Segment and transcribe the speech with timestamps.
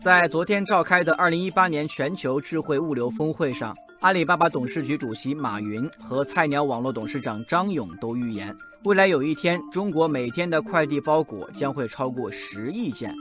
[0.00, 13.14] 在昨天召开的2018年全球智慧物流峰会上，阿里巴巴董事局主席马云和菜鸟网络董事长张勇都预言，未来有一天，中国每天的快递包裹将会超过十亿件。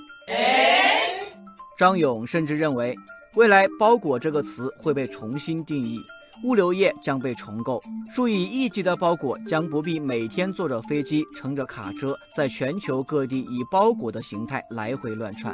[1.77, 2.95] 张勇甚至认为，
[3.35, 5.99] 未来“包裹”这个词会被重新定义，
[6.45, 7.81] 物流业将被重构，
[8.15, 15.53] 数以亿计的包裹将不必每天坐着飞机、乘着卡车，在全球各地以包裹的形态来回乱窜。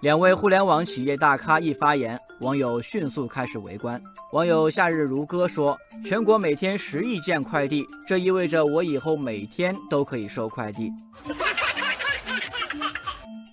[0.00, 4.00] 两位互联网企业大咖一发言，网友迅速开始围观。
[4.32, 10.90] 网友夏日如歌说：“全国每天十亿件快递，这意味着我以后每天都可以收快递。”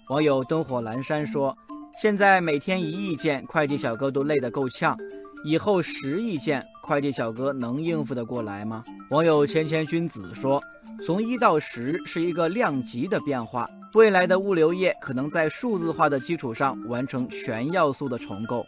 [0.07, 1.53] 网友灯火阑珊说
[1.99, 4.97] ：“现在每天一亿件快递小哥都累得够呛，
[5.43, 10.61] 以后十亿件快递小哥能应付得过来吗？”网友谦谦君子说。
[11.05, 18.65] 从一到十是一个量级的变化，未来的物流业可能在数字化的基础上完成全要素的重构。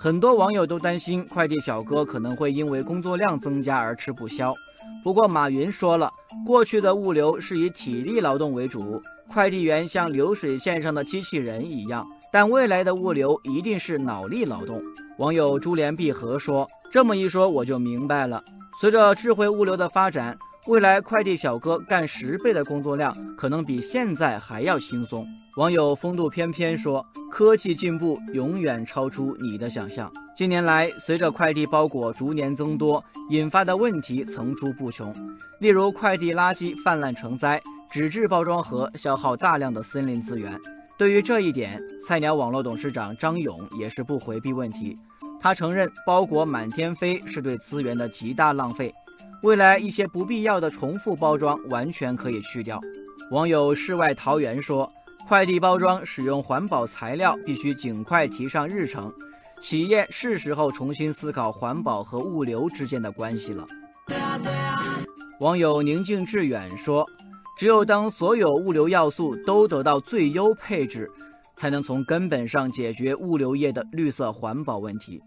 [0.00, 4.52] 很多网友都担心快递小哥可能会因为工作量增加而吃不消。
[5.02, 6.08] 不过马云说了，
[6.46, 14.80] 过去的物流是以体力劳动为主，快递员像流水线上的机器人一样，但未来的物流一定是脑力劳动。
[15.16, 18.40] 网友珠联璧合说：“这么一说我就明白了，
[18.80, 20.38] 随着智慧物流的发展。”
[20.68, 25.26] 未来快递小哥干十倍的工作量，可能比现在还要轻松。
[25.56, 27.02] 网友风度翩翩说
[27.32, 35.10] ：“科技进步永远超出你的想象。”近年来，随着快递包裹逐年增多，引发的问题层出不穷。
[35.58, 37.58] 例如，快递垃圾泛滥成灾，
[37.90, 40.52] 纸质包装盒消耗大量的森林资源。
[40.98, 44.94] 对于这一点，菜鸟网络董事长张勇也是不回避问题。
[45.40, 48.92] 他承认，包裹满天飞是对资源的极大浪费。
[49.42, 52.80] 未来一些不必要的重复包装完全可以去掉。
[53.30, 54.90] 网友世外桃源说，
[55.28, 59.12] 快递包装使用环保材料必须尽快提上日程，
[59.62, 63.66] 企业是时候重新思考环保和物流之间的关系了。
[65.40, 67.06] 网友宁静致远说，
[67.56, 71.08] 只有当所有物流要素都得到最优配置，
[71.54, 75.22] 才能从根本上解决物流业的绿色环保问题。